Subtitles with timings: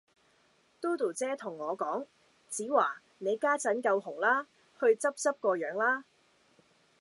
[0.81, 2.07] Dodo 姐同我講：
[2.49, 4.47] 子華，你家陣夠紅啦，
[4.79, 6.05] 去執執個樣啦